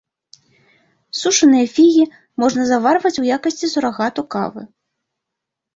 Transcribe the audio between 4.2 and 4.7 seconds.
кавы.